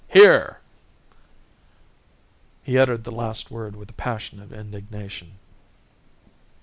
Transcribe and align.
Here." 0.07 0.59
He 2.63 2.75
uttered 2.79 3.03
the 3.03 3.11
last 3.11 3.51
word 3.51 3.75
with 3.75 3.91
a 3.91 3.93
passion 3.93 4.39
of 4.41 4.51
indignation. 4.51 5.37